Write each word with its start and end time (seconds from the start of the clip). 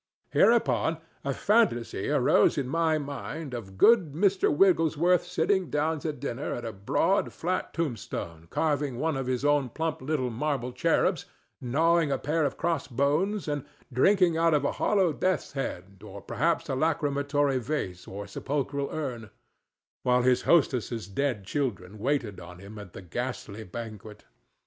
Hereupon 0.31 0.97
a 1.23 1.31
fantasy 1.31 2.09
arose 2.09 2.57
in 2.57 2.67
my 2.67 2.97
mind 2.97 3.53
of 3.53 3.77
good 3.77 4.13
Mr. 4.13 4.51
Wigglesworth 4.51 5.23
sitting 5.23 5.69
down 5.69 5.99
to 5.99 6.11
dinner 6.11 6.53
at 6.55 6.65
a 6.65 6.73
broad, 6.73 7.31
flat 7.31 7.71
tombstone 7.71 8.47
carving 8.49 8.97
one 8.97 9.15
of 9.15 9.27
his 9.27 9.45
own 9.45 9.69
plump 9.69 10.01
little 10.01 10.31
marble 10.31 10.71
cherubs, 10.71 11.25
gnawing 11.61 12.11
a 12.11 12.17
pair 12.17 12.45
of 12.45 12.57
crossbones 12.57 13.47
and 13.47 13.63
drinking 13.93 14.37
out 14.37 14.55
of 14.55 14.65
a 14.65 14.71
hollow 14.71 15.13
death's 15.13 15.51
head 15.51 16.01
or 16.03 16.19
perhaps 16.19 16.67
a 16.67 16.73
lachrymatory 16.73 17.59
vase 17.59 18.07
or 18.07 18.25
sepulchral 18.25 18.89
urn, 18.91 19.29
while 20.01 20.23
his 20.23 20.41
hostess's 20.49 21.07
dead 21.07 21.43
children 21.43 21.99
waited 21.99 22.39
on 22.39 22.57
him 22.57 22.79
at 22.79 22.93
the 22.93 23.03
ghastly 23.03 23.63
banquet. 23.63 24.25